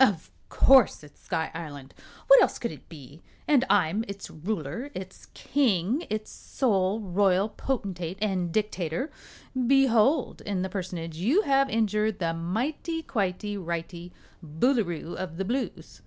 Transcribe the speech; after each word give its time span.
"Of 0.00 0.32
course 0.48 1.04
it's 1.04 1.20
Sky 1.20 1.52
Island. 1.54 1.94
What 2.26 2.42
else 2.42 2.58
could 2.58 2.72
it 2.72 2.88
be? 2.88 3.22
And 3.46 3.64
I'm 3.70 4.04
its 4.08 4.28
Ruler 4.28 4.90
its 4.92 5.26
King 5.34 6.04
its 6.10 6.32
sole 6.32 6.98
Royal 6.98 7.50
Potentate 7.50 8.18
and 8.20 8.50
Dictator. 8.52 9.12
Behold 9.68 10.40
in 10.40 10.62
the 10.62 10.68
Personage 10.68 11.18
you 11.18 11.42
have 11.42 11.70
injured 11.70 12.18
the 12.18 12.34
Mighty 12.34 13.04
Quitey 13.04 13.56
Righty 13.56 14.12
Boolooroo 14.44 15.14
of 15.14 15.36
the 15.36 15.44
Blues!" 15.44 16.02